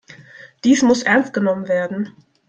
[0.63, 2.15] Dies muss ernstgenommen werden.